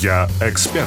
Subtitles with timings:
[0.00, 0.86] Я эксперт.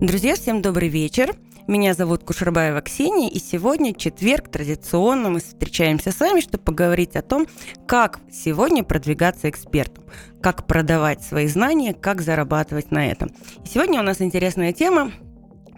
[0.00, 1.34] Друзья, всем добрый вечер.
[1.66, 7.22] Меня зовут Кушербаева Ксения, и сегодня четверг, традиционно мы встречаемся с вами, чтобы поговорить о
[7.22, 7.46] том,
[7.86, 10.04] как сегодня продвигаться экспертом,
[10.40, 13.30] как продавать свои знания, как зарабатывать на этом.
[13.62, 15.12] И сегодня у нас интересная тема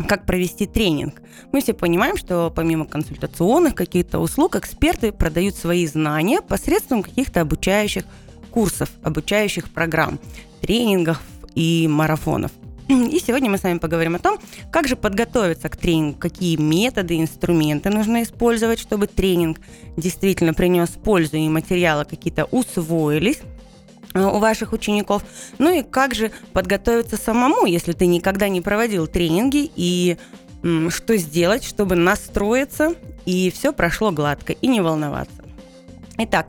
[0.08, 1.20] как провести тренинг.
[1.52, 8.04] Мы все понимаем, что помимо консультационных каких-то услуг, эксперты продают свои знания посредством каких-то обучающих
[8.54, 10.20] курсов, обучающих программ,
[10.60, 11.20] тренингов
[11.56, 12.52] и марафонов.
[12.88, 14.38] И сегодня мы с вами поговорим о том,
[14.70, 19.58] как же подготовиться к тренингу, какие методы, инструменты нужно использовать, чтобы тренинг
[19.96, 23.40] действительно принес пользу и материалы какие-то усвоились
[24.14, 25.24] э, у ваших учеников.
[25.58, 30.16] Ну и как же подготовиться самому, если ты никогда не проводил тренинги, и
[30.90, 32.94] что сделать, чтобы настроиться,
[33.26, 35.42] и все прошло гладко, и не волноваться.
[36.18, 36.46] Итак,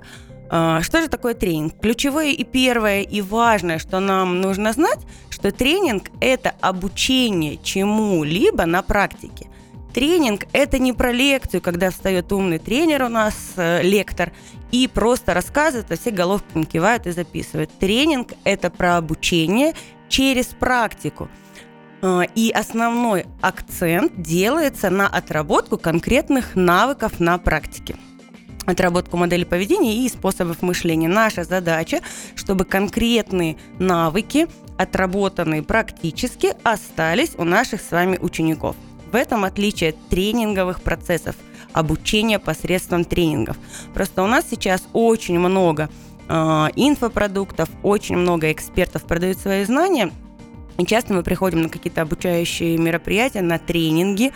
[0.81, 1.73] что же такое тренинг?
[1.81, 8.81] Ключевое и первое и важное, что нам нужно знать, что тренинг– это обучение чему-либо на
[8.81, 9.47] практике.
[9.93, 14.33] Тренинг– это не про лекцию, когда встает умный тренер у нас, э, лектор,
[14.71, 17.71] и просто рассказывает, а все головками кивают и записывают.
[17.79, 19.73] Тренинг– это про обучение
[20.09, 21.29] через практику.
[22.01, 27.95] А, и основной акцент делается на отработку конкретных навыков на практике
[28.65, 31.07] отработку модели поведения и способов мышления.
[31.07, 32.01] Наша задача,
[32.35, 38.75] чтобы конкретные навыки, отработанные практически, остались у наших с вами учеников.
[39.11, 41.35] В этом отличие тренинговых процессов,
[41.73, 43.57] обучения посредством тренингов.
[43.93, 45.89] Просто у нас сейчас очень много
[46.27, 46.33] э,
[46.75, 50.11] инфопродуктов, очень много экспертов продают свои знания,
[50.77, 54.33] и часто мы приходим на какие-то обучающие мероприятия, на тренинги,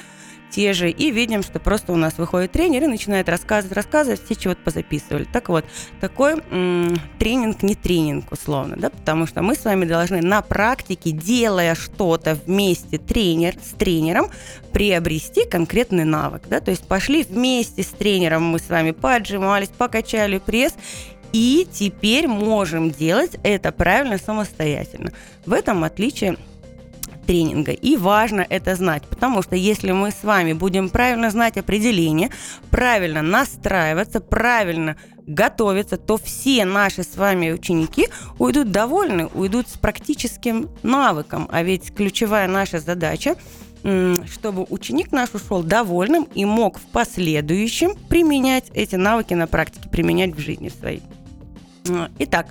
[0.50, 4.36] те же, и видим, что просто у нас выходит тренер и начинает рассказывать, рассказывать, все
[4.36, 5.26] чего-то позаписывали.
[5.26, 5.66] Так вот,
[6.02, 11.12] такой м- тренинг не тренинг, условно, да, потому что мы с вами должны на практике,
[11.12, 14.30] делая что-то вместе тренер с тренером,
[14.74, 20.40] приобрести конкретный навык, да, то есть пошли вместе с тренером, мы с вами поджимались, покачали
[20.40, 20.74] пресс,
[21.32, 25.12] и теперь можем делать это правильно самостоятельно.
[25.46, 26.38] В этом отличие
[27.30, 27.74] тренинга.
[27.74, 32.32] И важно это знать, потому что если мы с вами будем правильно знать определение,
[32.72, 34.96] правильно настраиваться, правильно
[35.28, 38.08] готовиться, то все наши с вами ученики
[38.40, 41.48] уйдут довольны, уйдут с практическим навыком.
[41.52, 43.36] А ведь ключевая наша задача
[43.82, 50.36] чтобы ученик наш ушел довольным и мог в последующем применять эти навыки на практике, применять
[50.36, 51.02] в жизни своей.
[52.18, 52.48] Итак,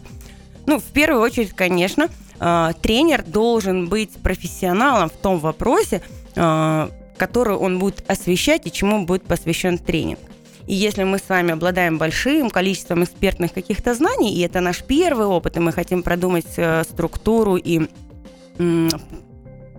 [0.66, 6.02] ну, в первую очередь, конечно, тренер должен быть профессионалом в том вопросе,
[6.34, 10.20] э, который он будет освещать и чему будет посвящен тренинг.
[10.66, 15.26] И если мы с вами обладаем большим количеством экспертных каких-то знаний, и это наш первый
[15.26, 17.88] опыт, и мы хотим продумать э, структуру и
[18.58, 18.88] э,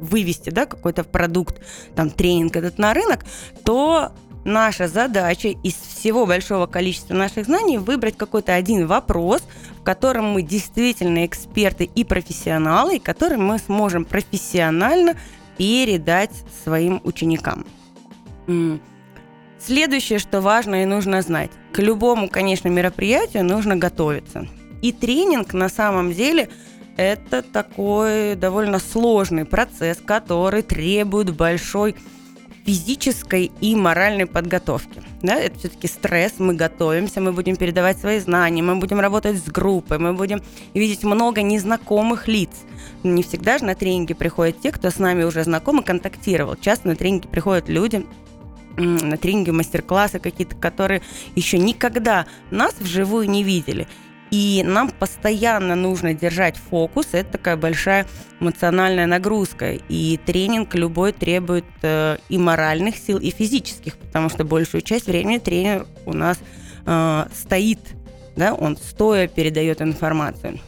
[0.02, 1.62] вывести да, какой-то продукт,
[1.96, 3.24] там, тренинг этот на рынок,
[3.64, 4.12] то
[4.44, 9.44] наша задача из всего большого количества наших знаний выбрать какой-то один вопрос,
[9.79, 15.16] в котором мы действительно эксперты и профессионалы, и который мы сможем профессионально
[15.57, 16.31] передать
[16.63, 17.66] своим ученикам.
[19.59, 21.51] Следующее, что важно и нужно знать.
[21.73, 24.47] К любому, конечно, мероприятию нужно готовиться.
[24.81, 26.50] И тренинг на самом деле
[26.95, 31.95] это такой довольно сложный процесс, который требует большой
[32.66, 35.02] физической и моральной подготовки.
[35.22, 39.50] Да, это все-таки стресс, мы готовимся, мы будем передавать свои знания, мы будем работать с
[39.50, 40.42] группой, мы будем
[40.74, 42.52] видеть много незнакомых лиц.
[43.03, 46.56] Не всегда же на тренинги приходят те, кто с нами уже знаком и контактировал.
[46.56, 48.06] Часто на тренинги приходят люди,
[48.78, 51.02] на тренинги, мастер-классы какие-то, которые
[51.36, 53.88] еще никогда нас вживую не видели.
[54.31, 57.07] И нам постоянно нужно держать фокус.
[57.13, 58.06] Это такая большая
[58.40, 59.73] эмоциональная нагрузка.
[59.90, 65.39] И тренинг любой требует э, и моральных сил, и физических, потому что большую часть времени
[65.39, 66.38] тренер у нас
[66.85, 67.79] э, стоит,
[68.35, 70.59] да, он стоя передает информацию.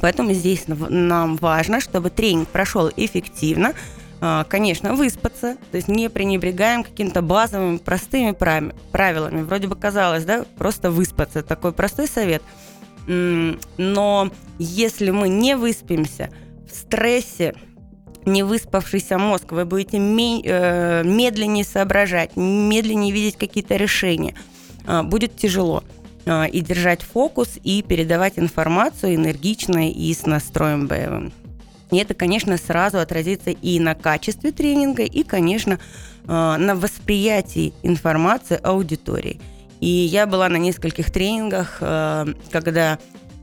[0.00, 3.72] Поэтому здесь нам важно, чтобы тренинг прошел эффективно,
[4.20, 9.40] э, конечно, выспаться, то есть не пренебрегаем какими-то базовыми простыми правилами.
[9.40, 11.42] Вроде бы казалось, да, просто выспаться.
[11.42, 12.42] Такой простой совет–
[13.06, 16.30] но если мы не выспимся
[16.70, 17.54] в стрессе,
[18.26, 24.34] не выспавшийся мозг, вы будете э, медленнее соображать, медленнее видеть какие-то решения.
[24.86, 25.84] А, будет тяжело
[26.26, 31.32] а, и держать фокус, и передавать информацию энергично и с настроем боевым.
[31.90, 35.78] И это, конечно, сразу отразится и на качестве тренинга, и, конечно,
[36.26, 39.40] а, на восприятии информации аудитории.
[39.80, 42.98] И я была на нескольких тренингах, э, когда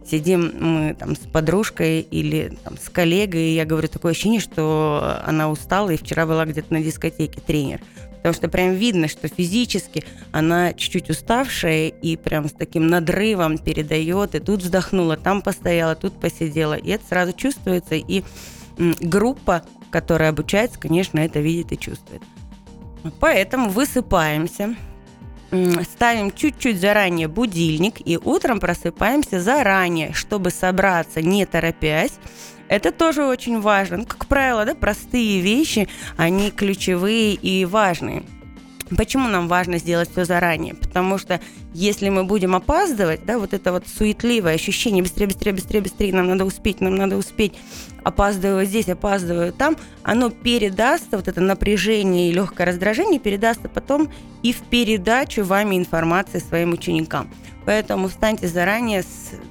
[0.10, 5.20] сидим мы там с подружкой или там, с коллегой, и я говорю, такое ощущение, что
[5.26, 7.82] она устала и вчера была где-то на дискотеке тренер.
[8.18, 14.36] Потому что прям видно, что физически она чуть-чуть уставшая и прям с таким надрывом передает,
[14.36, 16.74] и тут вздохнула, там постояла, тут посидела.
[16.74, 18.24] И это сразу чувствуется, и
[18.78, 22.22] группа, которая обучается, конечно, это видит и чувствует.
[23.20, 24.76] Поэтому высыпаемся,
[25.50, 32.14] ставим чуть-чуть заранее будильник и утром просыпаемся заранее, чтобы собраться, не торопясь.
[32.68, 34.04] Это тоже очень важно.
[34.06, 38.24] Как правило, да, простые вещи, они ключевые и важные.
[38.96, 40.74] Почему нам важно сделать все заранее?
[40.74, 41.42] Потому что
[41.74, 46.28] если мы будем опаздывать, да, вот это вот суетливое ощущение, быстрее, быстрее, быстрее, быстрее, нам
[46.28, 47.54] надо успеть, нам надо успеть,
[48.08, 54.10] опаздываю здесь, опаздываю там, оно передастся, вот это напряжение и легкое раздражение передастся потом
[54.44, 57.30] и в передачу вами информации своим ученикам.
[57.66, 59.04] Поэтому встаньте заранее,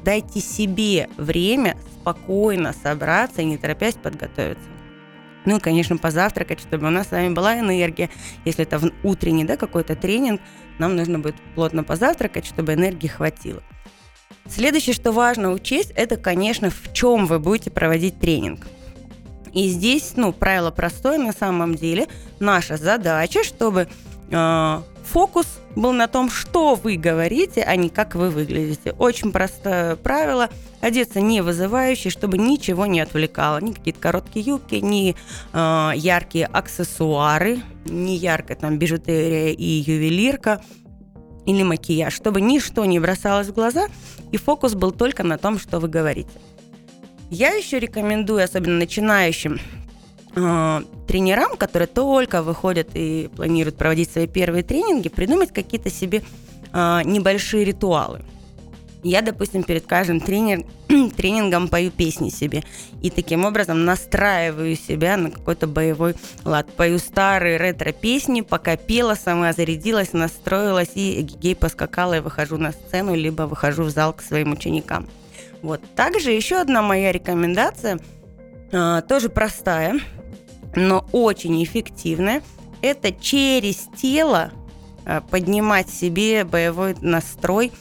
[0.04, 4.70] дайте себе время спокойно собраться и не торопясь подготовиться.
[5.44, 8.08] Ну и, конечно, позавтракать, чтобы у нас с вами была энергия.
[8.46, 10.40] Если это утренний да, какой-то тренинг,
[10.78, 13.62] нам нужно будет плотно позавтракать, чтобы энергии хватило.
[14.48, 18.66] Следующее, что важно учесть, это, конечно, в чем вы будете проводить тренинг.
[19.52, 22.08] И здесь, ну, правило простое на самом деле.
[22.40, 23.88] Наша задача, чтобы
[24.30, 28.92] э, фокус был на том, что вы говорите, а не как вы выглядите.
[28.92, 30.50] Очень простое правило.
[30.82, 33.58] Одеться не вызывающе, чтобы ничего не отвлекало.
[33.60, 35.16] Ни какие-то короткие юбки, ни
[35.54, 40.62] э, яркие аксессуары, ни яркая там бижутерия и ювелирка
[41.46, 43.88] или макияж, чтобы ничто не бросалось в глаза,
[44.32, 46.30] и фокус был только на том, что вы говорите.
[47.30, 49.58] Я еще рекомендую, особенно начинающим
[50.36, 56.22] э, тренерам, которые только выходят и планируют проводить свои первые тренинги, придумать какие-то себе
[56.72, 58.22] э, небольшие ритуалы.
[59.02, 60.64] Я, допустим, перед каждым тренер,
[61.16, 62.62] тренингом пою песни себе.
[63.02, 66.14] И таким образом настраиваю себя на какой-то боевой
[66.44, 66.66] лад.
[66.76, 73.14] Пою старые ретро-песни, пока пела сама, зарядилась, настроилась и гей поскакала и выхожу на сцену,
[73.14, 75.08] либо выхожу в зал к своим ученикам.
[75.62, 75.80] Вот.
[75.94, 77.98] Также еще одна моя рекомендация,
[78.72, 80.00] э, тоже простая–
[80.76, 82.42] но очень эффективное,
[82.82, 84.52] это через тело
[85.04, 87.72] а, поднимать себе боевой настрой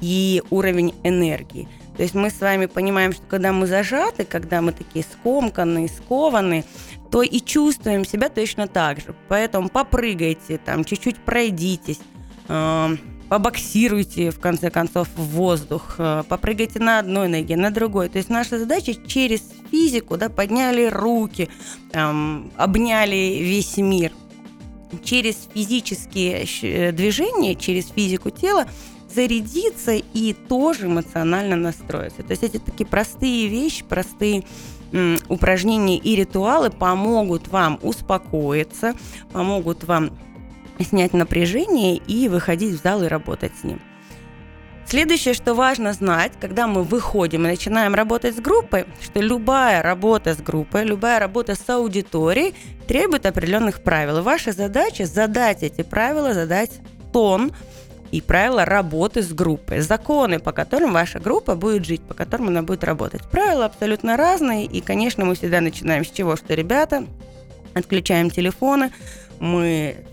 [0.00, 1.68] и уровень энергии.
[1.96, 6.64] То есть мы с вами понимаем, что когда мы зажаты, когда мы такие скомканные, скованы,
[7.10, 9.14] то и чувствуем себя точно так же.
[9.28, 12.00] Поэтому попрыгайте, там чуть-чуть пройдитесь,
[12.46, 12.92] а,
[13.28, 18.08] побоксируйте, в конце концов, в воздух, э, попрыгайте на одной ноге, на другой.
[18.08, 21.48] То есть наша задача через физику, да, подняли руки,
[21.92, 24.12] там, обняли весь мир.
[25.04, 28.66] Через физические э, движения, через физику тела
[29.12, 32.22] зарядиться и тоже эмоционально настроиться.
[32.22, 34.44] То есть эти такие простые вещи, простые
[35.28, 38.94] упражнения и ритуалы помогут вам успокоиться,
[39.32, 40.16] помогут вам
[40.80, 43.80] снять напряжение и выходить в зал и работать с ним.
[44.86, 50.32] Следующее, что важно знать, когда мы выходим и начинаем работать с группой, что любая работа
[50.32, 52.54] с группой, любая работа с аудиторией
[52.86, 54.22] требует определенных правил.
[54.22, 56.70] ваша задача задать эти правила, задать
[57.12, 57.52] тон
[58.10, 62.62] и правила работы с группой, законы, по которым ваша группа будет жить, по которым она
[62.62, 63.22] будет работать.
[63.30, 67.04] Правила абсолютно разные, и, конечно, мы всегда начинаем с чего, что, ребята,
[67.74, 68.92] отключаем телефоны,
[69.40, 70.04] мы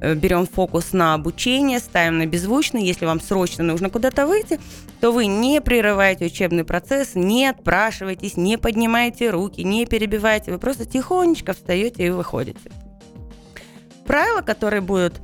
[0.00, 2.84] Э, берем фокус на обучение, ставим на беззвучный.
[2.84, 4.60] Если вам срочно нужно куда-то выйти,
[5.00, 10.52] то вы не прерываете учебный процесс, не отпрашиваетесь, не поднимаете руки, не перебиваете.
[10.52, 12.70] Вы просто тихонечко встаете и выходите.
[14.06, 15.14] Правила, которые будут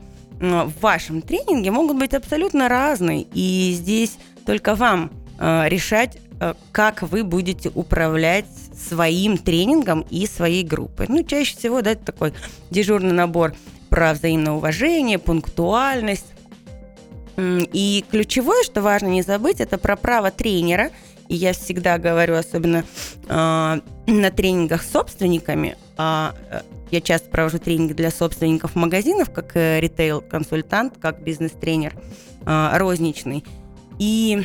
[0.43, 3.27] в вашем тренинге, могут быть абсолютно разные.
[3.33, 8.47] И здесь только вам э, решать, э, как вы будете управлять
[8.77, 11.07] своим тренингом и своей группой.
[11.09, 12.35] Ну, чаще всего, да, это такой
[12.71, 13.55] дежурный набор
[13.89, 16.27] про взаимное уважение, пунктуальность.
[17.39, 20.91] И ключевое, что важно не забыть, это про право тренера.
[21.33, 22.85] И я всегда говорю, особенно
[23.27, 26.61] э, на тренингах с собственниками, а, э,
[26.91, 31.95] я часто провожу тренинги для собственников магазинов, как э, ритейл-консультант, как бизнес-тренер
[32.45, 33.45] э, розничный.
[33.99, 34.45] И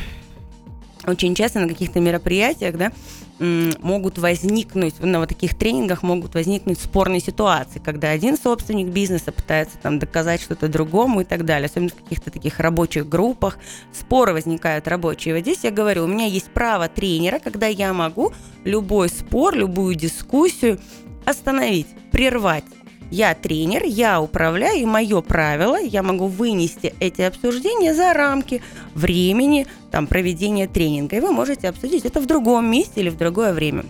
[1.06, 2.94] очень часто на каких-то мероприятиях, да,
[3.39, 9.77] могут возникнуть, на вот таких тренингах могут возникнуть спорные ситуации, когда один собственник бизнеса пытается
[9.77, 11.67] там доказать что-то другому и так далее.
[11.67, 13.60] Особенно в каких-то таких рабочих группах
[13.94, 15.36] споры возникают рабочие.
[15.36, 19.96] Вот здесь я говорю, у меня есть право тренера, когда я могу любой спор, любую
[19.96, 20.79] дискуссию
[21.25, 22.63] остановить, прервать
[23.11, 28.61] я тренер, я управляю, и мое правило, я могу вынести эти обсуждения за рамки
[28.95, 31.17] времени там, проведения тренинга.
[31.17, 33.85] И вы можете обсудить это в другом месте или в другое время.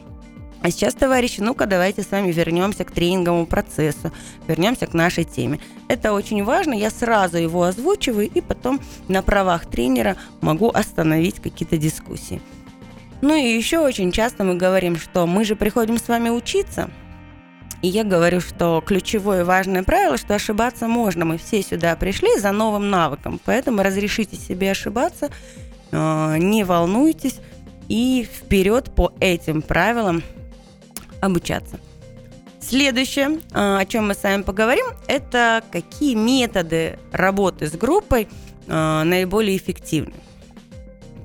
[0.62, 4.12] А сейчас, товарищи, ну-ка давайте с вами вернемся к тренинговому процессу,
[4.48, 5.60] вернемся к нашей теме.
[5.88, 11.78] Это очень важно, я сразу его озвучиваю и потом на правах тренера могу остановить какие-то
[11.78, 12.42] дискуссии.
[13.22, 16.90] Ну и еще очень часто мы говорим, что мы же приходим с вами учиться,
[17.82, 21.26] и я говорю, что ключевое важное правило, что ошибаться можно.
[21.26, 25.30] Мы все сюда пришли за новым навыком, поэтому разрешите себе ошибаться,
[25.92, 27.40] э, не волнуйтесь
[27.88, 30.24] и вперед по этим правилам
[31.22, 31.80] обучаться.
[32.60, 38.28] Следующее, э, о чем мы с вами поговорим, это какие методы работы с группой
[38.68, 40.16] э, наиболее эффективны.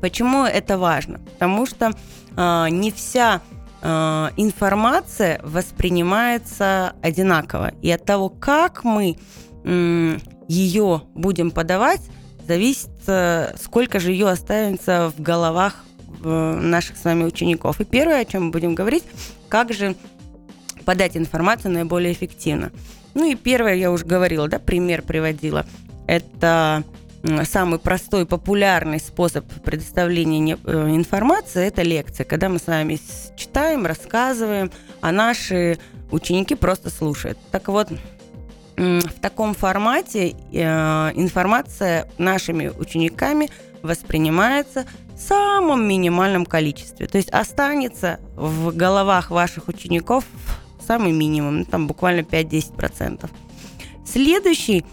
[0.02, 1.18] Почему это важно?
[1.18, 1.92] Потому что
[2.34, 3.42] не вся
[3.82, 7.72] э, информация воспринимается одинаково.
[7.82, 9.16] И от того, как мы
[9.64, 12.00] ее будем подавать,
[12.46, 15.84] зависит, э, сколько же ее останется в головах
[16.22, 17.80] э, наших с вами учеников.
[17.80, 19.04] И первое, о чем мы будем говорить,
[19.48, 19.94] как же
[20.84, 22.72] подать информацию наиболее эффективно.
[23.14, 25.66] Ну и первое, я уже говорила, да, пример приводила.
[26.06, 26.82] Это
[27.44, 32.98] самый простой, популярный способ предоставления э, информации– это лекция, когда мы с вами
[33.36, 35.78] читаем, рассказываем, а наши
[36.10, 37.38] ученики просто слушают.
[37.50, 37.88] Так вот,
[38.76, 40.62] в таком формате э,
[41.14, 43.50] информация нашими учениками
[43.82, 47.06] воспринимается в самом минимальном количестве.
[47.06, 50.24] То есть останется в головах ваших учеников
[50.84, 53.30] самый минимум, ну, там буквально 5-10%.
[54.04, 54.84] Следующий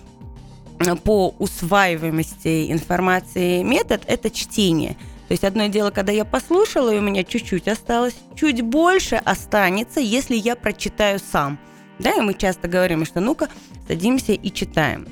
[1.04, 4.96] по усваиваемости информации метод– это чтение.
[5.28, 10.00] То есть одно дело, когда я послушала, и у меня чуть-чуть осталось, чуть больше останется,
[10.00, 11.60] если я прочитаю сам.
[12.00, 13.50] Да, и мы часто говорим, что ну-ка,
[13.88, 15.08] садимся и читаем.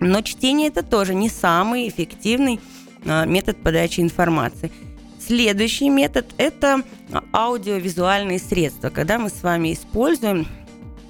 [0.00, 2.60] Но чтение это тоже не самый эффективный
[3.06, 4.70] а, метод подачи информации.
[5.18, 6.82] Следующий метод– это
[7.32, 10.46] аудиовизуальные средства, когда мы с вами используем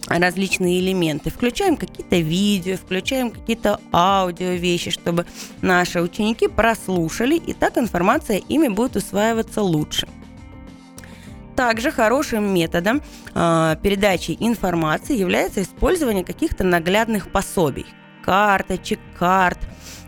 [0.07, 1.30] различные элементы.
[1.30, 5.26] Включаем какие-то видео, включаем какие-то аудио вещи, чтобы
[5.62, 10.09] наши ученики прослушали, и так информация ими будет усваиваться лучше.
[11.57, 13.02] Также хорошим методом
[13.35, 17.87] э, передачи информации является использование каких-то наглядных пособий,
[18.25, 19.59] карточек, карт,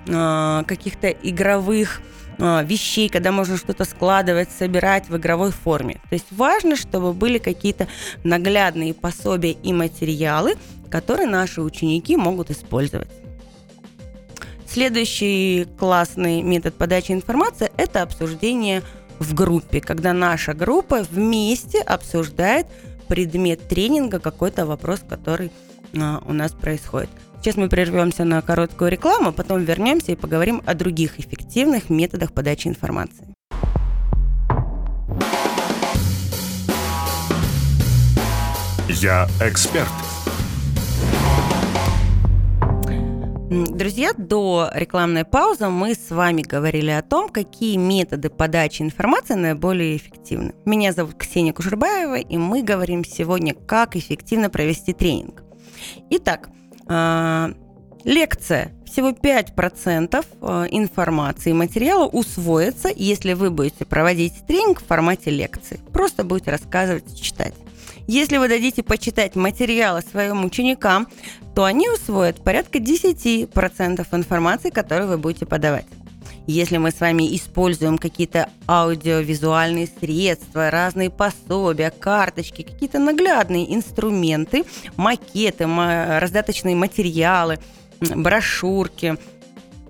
[0.07, 2.01] э, каких-то игровых
[2.39, 6.01] вещей, когда можно что-то складывать, собирать в игровой форме.
[6.09, 7.89] То есть важно, чтобы были какие-то
[8.25, 10.55] наглядные пособия и материалы,
[10.91, 13.09] которые наши ученики могут использовать.
[14.67, 18.83] Следующий классный метод подачи информации– это обсуждение
[19.19, 22.67] в группе, когда наша группа вместе обсуждает
[23.07, 25.53] предмет тренинга, какой-то вопрос, который
[25.95, 27.11] а, у нас происходит.
[27.43, 32.69] Сейчас мы прервемся на короткую рекламу, потом вернемся и поговорим о других эффективных методах подачи
[32.69, 33.35] информации.
[38.87, 39.89] Я эксперт.
[43.51, 49.97] Друзья, до рекламной паузы мы с вами говорили о том, какие методы подачи информации наиболее
[49.97, 50.55] эффективны.
[50.65, 55.43] Меня зовут Ксения Кушербаева, и мы говорим сегодня, как эффективно провести тренинг.
[56.09, 56.49] Итак,
[58.05, 58.73] лекция.
[58.87, 65.81] Всего 5% а, информации и материала усвоится, если вы будете проводить тренинг в формате лекции.
[65.93, 67.55] Просто будете рассказывать и читать.
[68.07, 71.09] Если вы дадите почитать материалы своим ученикам,
[71.55, 75.87] то они усвоят порядка 10% информации, которую вы будете подавать.
[76.47, 84.65] Если мы с вами используем какие-то аудиовизуальные средства, разные пособия, карточки, какие-то наглядные инструменты,
[84.97, 87.59] макеты, раздаточные материалы,
[88.01, 89.17] брошюрки,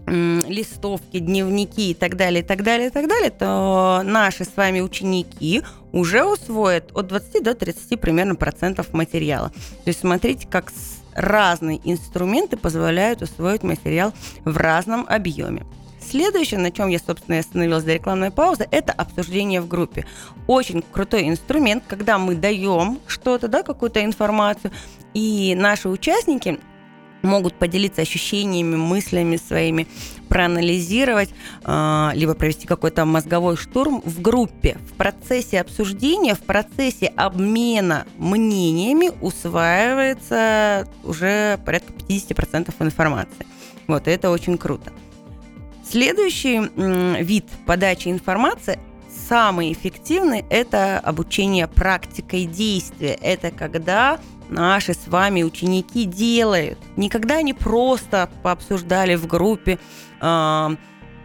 [0.06, 4.80] листовки, дневники и так далее, и так далее, и так далее, то наши с вами
[4.80, 9.50] ученики уже усвоят от 20 до 30 примерно процентов материала.
[9.84, 10.72] То есть смотрите, как
[11.14, 14.12] разные инструменты позволяют усвоить материал
[14.44, 15.64] в разном объеме.
[16.08, 20.06] Следующее, на чем я, собственно, и остановилась до рекламной паузы, это обсуждение в группе.
[20.46, 24.72] Очень крутой инструмент, когда мы даем что-то, да, какую-то информацию,
[25.14, 26.58] и наши участники
[27.22, 29.86] могут поделиться ощущениями, мыслями своими,
[30.28, 31.30] проанализировать,
[31.64, 34.78] э, либо провести какой-то мозговой штурм в группе.
[34.90, 43.46] В процессе обсуждения, в процессе обмена мнениями усваивается уже порядка 50% информации.
[43.86, 44.92] Вот, это очень круто.
[45.84, 46.60] Следующий
[47.22, 48.78] вид подачи информации
[49.28, 53.18] самый эффективный– это обучение практикой действия.
[53.20, 56.78] Это когда наши с вами ученики делают.
[56.96, 59.78] Никогда не просто пообсуждали в группе
[60.20, 60.76] э,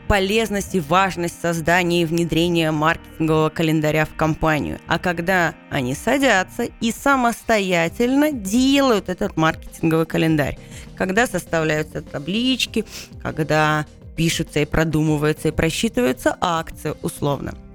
[0.08, 6.92] полезность и важность создания и внедрения маркетингового календаря в компанию, а когда они садятся и
[6.92, 10.58] самостоятельно делают этот маркетинговый календарь,
[10.96, 12.86] когда составляются таблички,
[13.22, 13.86] когда
[14.18, 17.54] пишутся и продумываются и просчитываются акции условно–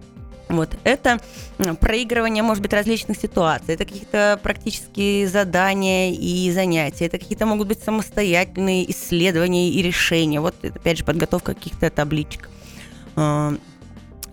[0.53, 1.19] вот это
[1.81, 7.83] проигрывание, может быть, различных ситуаций, это какие-то практические задания и занятия, это какие-то могут быть
[7.83, 10.41] самостоятельные исследования и решения.
[10.41, 12.51] Вот, опять же, подготовка каких-то табличек
[13.17, 13.55] а,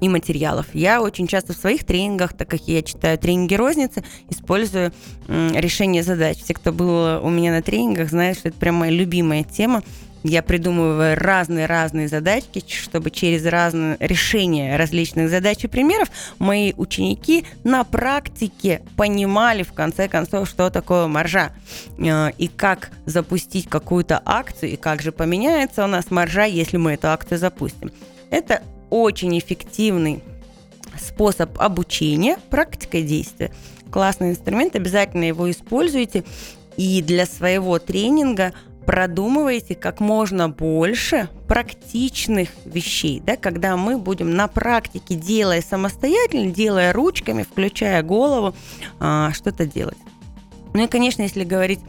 [0.02, 0.68] и материалов.
[0.74, 4.92] Я очень часто в своих тренингах, так как я читаю тренинги розницы, использую
[5.28, 6.40] решение задач.
[6.44, 9.84] Все, кто был у меня на тренингах, знают, что это прям моя любимая тема.
[10.24, 16.10] Я придумываю разные-разные задачки, чтобы через разные решения различных задач и примеров
[16.40, 21.54] мои ученики на практике понимали в конце концов, что такое маржа
[21.98, 26.94] э, и как запустить какую-то акцию, и как же поменяется у нас маржа, если мы
[26.94, 27.92] эту акцию запустим.
[28.30, 30.22] Это очень эффективный
[31.00, 33.52] способ обучения, практика действия.
[33.90, 36.26] Классный инструмент, обязательно его используйте.
[36.78, 38.54] И для своего тренинга–
[38.90, 46.92] продумывайте как можно больше практичных вещей, да, когда мы будем на практике, делая самостоятельно, делая
[46.92, 48.56] ручками, включая голову,
[49.00, 50.00] а, что-то делать.
[50.74, 51.82] Ну и, конечно, если говорить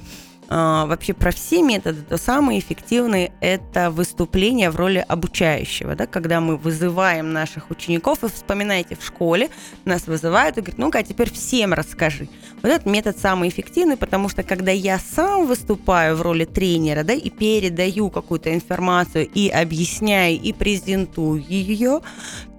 [0.51, 6.57] вообще про все методы, то самые эффективные– это выступление в роли обучающего, да, когда мы
[6.57, 9.49] вызываем наших учеников, и вспоминайте, в школе
[9.85, 12.29] нас вызывают и говорят, ну-ка, а теперь всем расскажи.
[12.63, 17.13] Вот этот метод самый эффективный, потому что когда я сам выступаю в роли тренера, да,
[17.13, 22.01] и передаю какую-то информацию, и объясняю, и презентую ее,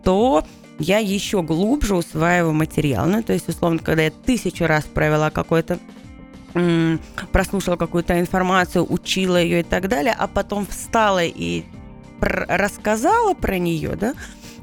[0.05, 0.45] то
[0.79, 3.05] я еще глубже усваиваю материал.
[3.05, 5.77] Ну, то есть, условно, когда я тысячу раз провела какой-то
[7.31, 11.63] прослушала какую-то информацию, учила ее и так далее, а потом встала и
[12.19, 14.13] пр- рассказала про нее, да,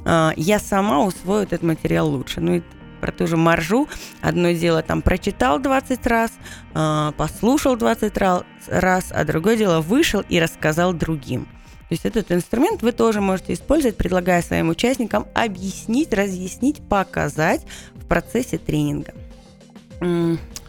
[0.05, 2.41] а, я сама усвою этот материал лучше.
[2.41, 2.63] Ну и
[3.01, 3.89] про ту же маржу.
[4.21, 6.33] Одно дело там прочитал 20 раз,
[6.75, 11.45] а, послушал 20 раз, а другое дело вышел и рассказал другим.
[11.45, 17.63] То есть этот инструмент вы тоже можете использовать, предлагая своим участникам объяснить, разъяснить, показать
[17.95, 19.15] в процессе тренинга.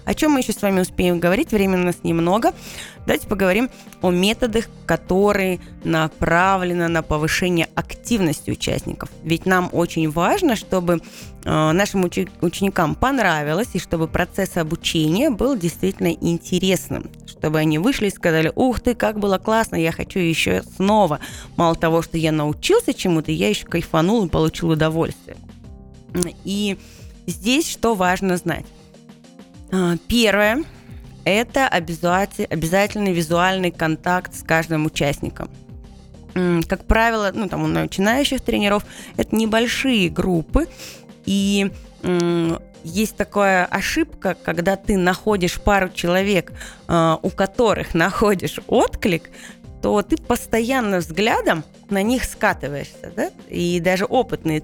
[0.10, 1.52] О чем мы еще с вами успеем говорить?
[1.52, 2.52] Времени у нас немного.
[3.06, 3.70] Давайте поговорим
[4.02, 9.12] о методах, которые направлены на повышение активности участников.
[9.24, 11.00] Ведь нам очень важно, чтобы э,
[11.46, 12.06] нашим
[12.42, 18.80] ученикам понравилось и чтобы процесс обучения был действительно интересным, чтобы они вышли и сказали, ух
[18.80, 21.20] ты, как было классно, я хочу еще снова.
[21.56, 25.38] Мало того, что я научился чему-то, я еще кайфанул и получил удовольствие.
[26.46, 26.80] И
[27.28, 28.66] здесь что важно знать?
[29.72, 30.64] А, первое–
[31.26, 35.50] это обязательный визуальный контакт с каждым участником.
[36.68, 38.86] Как правило, ну, там, у начинающих тренеров
[39.18, 40.68] это небольшие группы,
[41.26, 41.72] и
[42.84, 46.54] есть такая ошибка, когда ты находишь пару человек,
[46.88, 49.30] а, у которых находишь отклик,
[49.82, 53.32] то ты постоянно взглядом на них скатываешься, да?
[53.50, 54.64] И даже опытные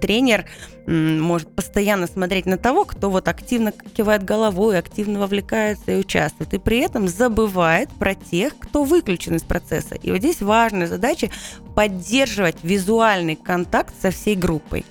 [0.00, 0.46] тренер
[0.86, 6.58] может постоянно смотреть на того, кто вот активно кивает головой, активно вовлекается и участвует, и
[6.58, 9.96] при этом забывает про тех, кто выключен из процесса.
[9.96, 11.30] И вот здесь важная задача
[11.74, 14.84] поддерживать визуальный контакт со всей группой.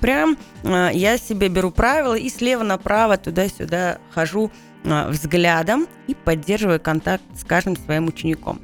[0.00, 4.50] Прям э, я себе беру правила и слева направо туда-сюда хожу
[4.84, 8.60] э, взглядом и поддерживаю контакт с каждым своим учеником.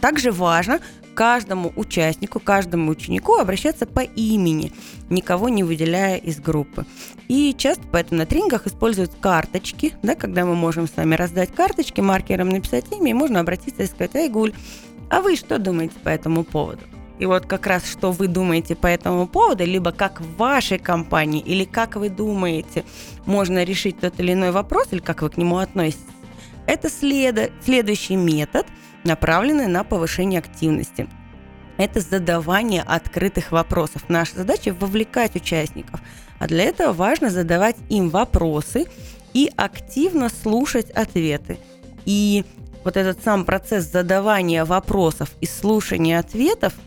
[0.00, 0.80] Также важно,
[1.18, 4.72] каждому участнику, каждому ученику обращаться по имени,
[5.10, 6.86] никого не выделяя из группы.
[7.26, 12.00] И часто поэтому на тренингах используют карточки, да, когда мы можем с вами раздать карточки,
[12.00, 14.52] маркером написать имя, и можно обратиться и сказать, Айгуль,
[15.10, 16.82] а вы что думаете по этому поводу?
[17.18, 21.40] И вот как раз что вы думаете по этому поводу, либо как в вашей компании,
[21.40, 22.84] или как вы думаете,
[23.26, 26.14] можно решить тот или иной вопрос, или как вы к нему относитесь,
[26.68, 27.50] это след...
[27.64, 28.66] следующий метод–
[29.04, 31.08] направленные на повышение активности.
[31.76, 34.04] Это задавание открытых вопросов.
[34.08, 36.00] Наша задача– вовлекать участников.
[36.38, 38.86] А для этого важно задавать им вопросы
[39.32, 41.58] и активно слушать ответы.
[42.04, 42.44] И
[42.84, 46.72] вот этот сам процесс задавания вопросов и слушания ответов–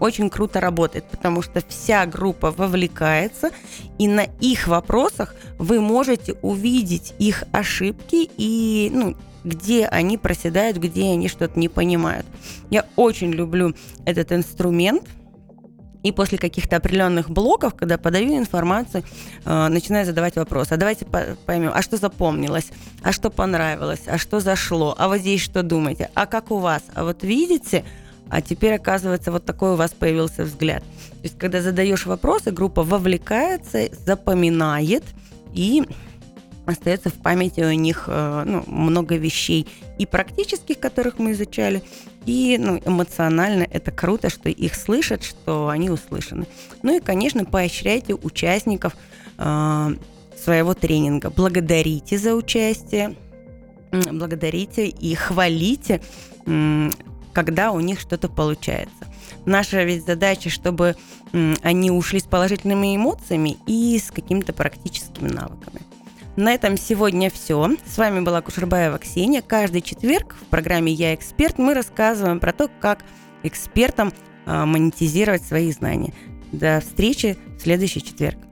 [0.00, 3.50] очень круто работает, потому что вся группа вовлекается,
[3.98, 11.12] и на их вопросах вы можете увидеть их ошибки и ну, где они проседают, где
[11.12, 12.26] они что-то не понимают.
[12.70, 13.74] Я очень люблю
[14.06, 15.02] этот инструмент,
[16.04, 19.04] И после каких-то определенных блоков, когда подаю информацию,
[19.46, 20.74] э, начинаю задавать вопросы.
[20.74, 21.06] А давайте
[21.46, 22.66] поймем, а что запомнилось,
[23.02, 26.82] а что понравилось, а что зашло, а вот здесь что думаете, а как у вас,
[26.94, 27.84] а вот видите,
[28.30, 30.82] а теперь, оказывается, вот такой у вас появился взгляд.
[30.82, 35.04] То есть, когда задаешь вопросы, группа вовлекается, запоминает
[35.52, 35.84] и
[36.66, 39.66] остается в памяти у них э, ну, много вещей
[39.98, 41.82] и практических, которых мы изучали,
[42.24, 46.46] и ну, эмоционально это круто, что их слышат, что они услышаны.
[46.82, 48.96] Ну и, конечно, поощряйте участников
[49.38, 49.94] э,
[50.42, 53.14] своего тренинга, благодарите за участие,
[53.92, 56.00] благодарите и хвалите,
[57.34, 59.06] когда у них что-то получается.
[59.44, 60.96] Наша ведь задача, чтобы
[61.62, 65.80] они ушли с положительными эмоциями и с какими-то практическими навыками.
[66.36, 67.76] На этом сегодня все.
[67.86, 69.42] С вами была Кушербаева Ксения.
[69.42, 73.04] Каждый четверг в программе «Я эксперт» мы рассказываем про то, как
[73.44, 74.12] экспертам
[74.46, 76.12] а, монетизировать свои знания.
[76.50, 78.38] До встречи в следующий четверг.